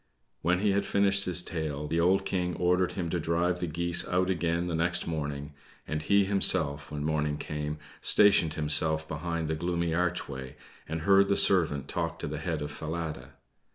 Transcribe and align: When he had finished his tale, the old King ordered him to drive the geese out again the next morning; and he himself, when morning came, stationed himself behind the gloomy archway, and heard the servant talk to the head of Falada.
When 0.41 0.61
he 0.61 0.71
had 0.71 0.83
finished 0.83 1.25
his 1.25 1.43
tale, 1.43 1.85
the 1.85 1.99
old 1.99 2.25
King 2.25 2.55
ordered 2.55 2.93
him 2.93 3.11
to 3.11 3.19
drive 3.19 3.59
the 3.59 3.67
geese 3.67 4.03
out 4.07 4.31
again 4.31 4.65
the 4.65 4.73
next 4.73 5.05
morning; 5.05 5.53
and 5.87 6.01
he 6.01 6.25
himself, 6.25 6.89
when 6.89 7.03
morning 7.03 7.37
came, 7.37 7.77
stationed 8.01 8.55
himself 8.55 9.07
behind 9.07 9.47
the 9.47 9.53
gloomy 9.53 9.93
archway, 9.93 10.55
and 10.89 11.01
heard 11.01 11.27
the 11.27 11.37
servant 11.37 11.87
talk 11.87 12.17
to 12.17 12.27
the 12.27 12.39
head 12.39 12.63
of 12.63 12.71
Falada. 12.71 13.33